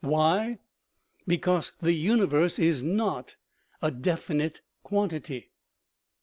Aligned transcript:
Why? 0.03 0.57
Because 1.27 1.73
the 1.79 1.91
universe 1.93 2.57
is 2.57 2.81
not 2.81 3.35
a 3.83 3.91
definite 3.91 4.61
quantity. 4.81 5.51